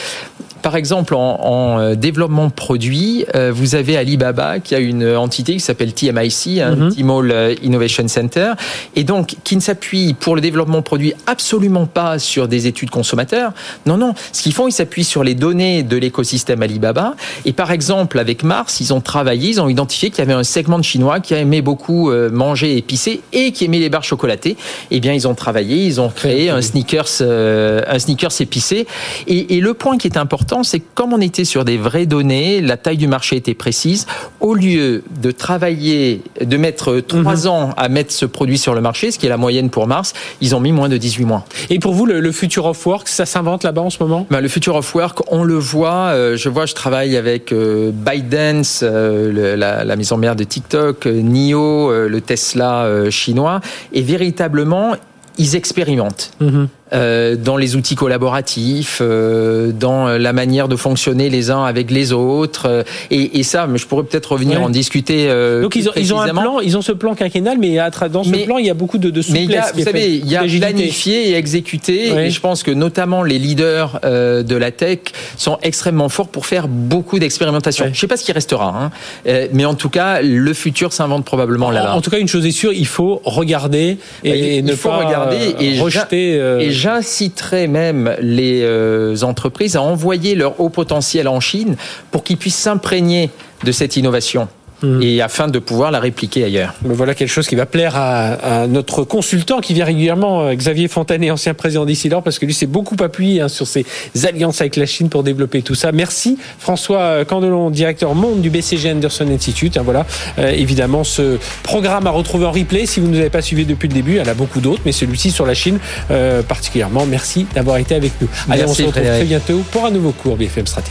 Par 0.62 0.76
exemple, 0.76 1.14
en, 1.14 1.40
en 1.40 1.80
euh, 1.80 1.94
développement 1.96 2.48
produit, 2.50 3.24
euh, 3.34 3.50
vous 3.52 3.74
avez 3.74 3.96
Alibaba 3.96 4.60
qui 4.60 4.74
a 4.74 4.78
une 4.78 5.16
entité 5.16 5.54
qui 5.54 5.60
s'appelle 5.60 5.92
TMIC, 5.92 6.60
un 6.60 6.76
Mhm. 6.76 6.94
Tmall 6.94 7.30
euh, 7.32 7.54
Innovation 7.62 8.06
Center, 8.08 8.52
et 8.96 9.04
donc 9.04 9.36
qui 9.44 9.56
ne 9.56 9.60
s'appuie 9.60 10.14
pour 10.14 10.34
le 10.34 10.40
développement 10.40 10.82
produit 10.82 11.14
absolument 11.26 11.86
pas 11.86 12.18
sur 12.18 12.48
des 12.48 12.66
études 12.66 12.90
consommateurs. 12.90 13.52
Non, 13.86 13.96
non. 13.96 14.14
Ce 14.32 14.42
qu'ils 14.42 14.52
font, 14.52 14.68
ils 14.68 14.72
s'appuient 14.72 15.04
sur 15.04 15.24
les 15.24 15.34
données 15.34 15.82
de 15.82 15.96
l'écosystème 15.96 16.62
Alibaba. 16.62 17.14
Et 17.44 17.52
par 17.52 17.70
exemple, 17.72 18.18
avec 18.18 18.44
Mars, 18.44 18.80
ils 18.80 18.92
ont 18.94 19.00
travaillé, 19.00 19.50
ils 19.50 19.60
ont 19.60 19.68
identifié 19.68 20.10
qu'il 20.10 20.18
y 20.20 20.22
avait 20.22 20.32
un 20.32 20.44
segment 20.44 20.78
de 20.78 20.84
Chinois 20.84 21.20
qui 21.20 21.34
aimait 21.34 21.62
beaucoup 21.62 22.10
euh, 22.10 22.30
manger 22.30 22.76
épicé 22.76 23.20
et 23.32 23.52
qui 23.52 23.64
aimait 23.64 23.78
les 23.78 23.88
barres 23.90 24.04
chocolatées. 24.04 24.56
Eh 24.90 25.00
bien, 25.00 25.12
ils 25.12 25.26
ont 25.26 25.34
travaillé, 25.34 25.84
ils 25.86 26.00
ont 26.00 26.08
créé 26.08 26.50
un 26.50 26.62
sneakers, 26.62 27.06
euh, 27.20 27.82
un 27.88 27.98
sneakers 27.98 28.40
épicé. 28.40 28.86
Et, 29.26 29.56
et 29.56 29.60
le 29.60 29.74
point 29.74 29.98
qui 29.98 30.06
est 30.06 30.16
important, 30.16 30.51
c'est 30.62 30.80
que 30.80 30.84
comme 30.94 31.12
on 31.14 31.20
était 31.20 31.44
sur 31.46 31.64
des 31.64 31.78
vraies 31.78 32.04
données, 32.06 32.60
la 32.60 32.76
taille 32.76 32.98
du 32.98 33.06
marché 33.08 33.36
était 33.36 33.54
précise. 33.54 34.06
Au 34.40 34.54
lieu 34.54 35.02
de 35.22 35.30
travailler, 35.30 36.20
de 36.40 36.56
mettre 36.58 37.00
trois 37.00 37.48
ans 37.48 37.70
à 37.78 37.88
mettre 37.88 38.12
ce 38.12 38.26
produit 38.26 38.58
sur 38.58 38.74
le 38.74 38.80
marché, 38.82 39.10
ce 39.10 39.18
qui 39.18 39.24
est 39.26 39.30
la 39.30 39.36
moyenne 39.38 39.70
pour 39.70 39.86
Mars, 39.86 40.12
ils 40.40 40.54
ont 40.54 40.60
mis 40.60 40.72
moins 40.72 40.88
de 40.90 40.98
18 40.98 41.24
mois. 41.24 41.44
Et 41.70 41.78
pour 41.78 41.94
vous, 41.94 42.04
le, 42.04 42.20
le 42.20 42.32
future 42.32 42.66
of 42.66 42.86
work, 42.86 43.08
ça 43.08 43.24
s'invente 43.24 43.64
là-bas 43.64 43.82
en 43.82 43.90
ce 43.90 44.02
moment? 44.02 44.26
Ben, 44.30 44.40
le 44.40 44.48
Future 44.48 44.76
of 44.76 44.94
Work, 44.94 45.20
on 45.32 45.44
le 45.44 45.54
voit. 45.54 46.10
euh, 46.12 46.36
je 46.36 46.48
vois, 46.48 46.66
je 46.66 46.74
travaille 46.74 47.16
avec 47.16 47.52
euh, 47.52 47.90
ByteDance, 47.92 48.80
euh, 48.82 49.32
le- 49.32 49.54
la, 49.54 49.84
la 49.84 49.96
maison 49.96 50.16
mère 50.16 50.36
de 50.36 50.44
TikTok, 50.44 51.06
euh, 51.06 51.20
NIO, 51.22 51.90
le 52.08 52.20
Tesla 52.20 52.86
chinois, 53.10 53.60
et 53.92 54.02
véritablement, 54.02 54.94
ils 55.38 55.56
expérimentent 55.56 56.32
Mhm. 56.40 56.68
Euh, 56.94 57.36
dans 57.36 57.56
les 57.56 57.76
outils 57.76 57.94
collaboratifs, 57.94 58.98
euh, 59.00 59.72
dans 59.72 60.08
la 60.08 60.32
manière 60.32 60.68
de 60.68 60.76
fonctionner 60.76 61.30
les 61.30 61.50
uns 61.50 61.64
avec 61.64 61.90
les 61.90 62.12
autres. 62.12 62.66
euh, 62.68 62.82
et, 63.10 63.38
et 63.38 63.42
ça, 63.42 63.66
mais 63.66 63.78
je 63.78 63.86
pourrais 63.86 64.04
peut-être 64.04 64.32
revenir 64.32 64.58
Ouais. 64.60 64.64
en 64.66 64.70
discuter. 64.70 65.28
Donc 65.62 65.76
ils 65.76 65.88
ont, 65.88 65.92
ils 65.96 66.12
ont 66.14 66.20
un 66.20 66.28
plan, 66.28 66.60
ils 66.60 66.76
ont 66.76 66.82
ce 66.82 66.92
plan 66.92 67.14
quinquennal, 67.14 67.56
mais 67.58 67.78
dans 68.10 68.24
ce 68.24 68.30
Mais- 68.30 68.44
plan, 68.44 68.58
il 68.58 68.66
y 68.66 68.70
a 68.70 68.74
beaucoup 68.74 68.98
de, 68.98 69.10
de 69.10 69.16
Mais 69.16 69.22
souplesse. 69.22 69.44
il 69.46 69.50
y 69.52 69.56
a, 69.56 69.72
vous 69.74 69.82
savez, 69.82 70.16
il 70.16 70.28
y 70.30 70.36
a 70.36 70.42
planifié 70.42 71.30
et 71.30 71.34
exécuté. 71.36 72.10
Oui. 72.14 72.22
Et 72.22 72.30
je 72.30 72.40
pense 72.40 72.62
que 72.62 72.70
notamment 72.70 73.22
les 73.22 73.38
leaders 73.38 74.00
de 74.02 74.56
la 74.56 74.70
tech 74.70 74.98
sont 75.36 75.58
extrêmement 75.62 76.08
forts 76.08 76.28
pour 76.28 76.46
faire 76.46 76.68
beaucoup 76.68 77.18
d'expérimentation. 77.18 77.84
Ouais. 77.86 77.90
Je 77.92 77.96
ne 77.96 78.00
sais 78.00 78.06
pas 78.06 78.16
ce 78.16 78.24
qui 78.24 78.32
restera, 78.32 78.90
hein, 79.26 79.36
mais 79.52 79.64
en 79.64 79.74
tout 79.74 79.88
cas, 79.88 80.20
le 80.22 80.52
futur 80.54 80.92
s'invente 80.92 81.24
probablement 81.24 81.66
En, 81.66 81.70
là-bas. 81.70 81.94
en 81.94 82.00
tout 82.00 82.10
cas, 82.10 82.18
une 82.18 82.28
chose 82.28 82.44
est 82.46 82.50
sûre, 82.50 82.72
il 82.72 82.86
faut 82.86 83.20
regarder 83.24 83.96
et, 84.24 84.58
Il 84.58 84.64
ne 84.64 84.74
faut 84.74 84.88
pas 84.88 85.04
regarder 85.06 85.54
et 85.60 85.80
rejeter. 85.80 86.36
euh, 86.38 86.58
Et 86.60 86.70
j'inciterai 86.82 87.68
même 87.68 88.16
les 88.20 88.62
euh, 88.64 89.22
entreprises 89.22 89.76
à 89.76 89.82
envoyer 89.82 90.34
leur 90.34 90.60
haut 90.60 90.68
potentiel 90.68 91.28
en 91.28 91.38
Chine 91.38 91.76
pour 92.10 92.24
qu'ils 92.24 92.36
puissent 92.36 92.56
s'imprégner 92.56 93.30
de 93.62 93.70
cette 93.70 93.96
innovation 93.96 94.48
Mhm. 94.82 95.02
et 95.02 95.20
afin 95.22 95.48
de 95.48 95.58
pouvoir 95.58 95.90
la 95.90 96.00
répliquer 96.00 96.44
ailleurs. 96.44 96.74
Mais 96.84 96.94
voilà 96.94 97.14
quelque 97.14 97.28
chose 97.30 97.46
qui 97.46 97.54
va 97.54 97.66
plaire 97.66 97.96
à, 97.96 98.62
à 98.62 98.66
notre 98.66 99.04
consultant 99.04 99.60
qui 99.60 99.74
vient 99.74 99.84
régulièrement, 99.84 100.42
euh, 100.42 100.54
Xavier 100.54 100.88
Fontanet, 100.88 101.30
ancien 101.30 101.54
président 101.54 101.84
d'Isilor, 101.84 102.22
parce 102.22 102.38
que 102.38 102.46
lui 102.46 102.54
s'est 102.54 102.66
beaucoup 102.66 102.96
appuyé 103.02 103.40
hein, 103.40 103.48
sur 103.48 103.66
ses 103.66 103.84
alliances 104.26 104.60
avec 104.60 104.76
la 104.76 104.86
Chine 104.86 105.08
pour 105.08 105.22
développer 105.22 105.62
tout 105.62 105.74
ça. 105.74 105.92
Merci 105.92 106.38
François 106.58 107.24
Candelon, 107.24 107.70
directeur 107.70 108.14
monde 108.14 108.40
du 108.40 108.50
BCG 108.50 108.90
Anderson 108.92 109.26
Institute. 109.28 109.76
Hein, 109.76 109.82
voilà, 109.84 110.06
Euh, 110.38 110.50
évidemment, 110.50 111.04
ce 111.04 111.38
programme 111.62 112.06
à 112.06 112.10
retrouver 112.10 112.46
en 112.46 112.52
replay 112.52 112.86
si 112.86 113.00
vous 113.00 113.06
ne 113.06 113.12
nous 113.12 113.18
avez 113.20 113.30
pas 113.30 113.42
suivi 113.42 113.64
depuis 113.64 113.88
le 113.88 113.94
début. 113.94 114.12
Il 114.12 114.18
y 114.18 114.20
en 114.20 114.26
a 114.26 114.34
beaucoup 114.34 114.60
d'autres, 114.60 114.82
mais 114.84 114.92
celui-ci 114.92 115.30
sur 115.30 115.46
la 115.46 115.54
Chine 115.54 115.78
euh, 116.10 116.42
particulièrement. 116.42 117.06
Merci 117.06 117.46
d'avoir 117.54 117.76
été 117.78 117.94
avec 117.94 118.12
nous. 118.20 118.28
Allez, 118.50 118.64
on 118.64 118.68
se 118.74 118.82
retrouve 118.82 118.92
Frédéric. 118.92 119.18
très 119.20 119.26
bientôt 119.26 119.62
pour 119.70 119.86
un 119.86 119.90
nouveau 119.90 120.10
cours 120.12 120.36
BFM 120.36 120.66
Stratégie. 120.66 120.90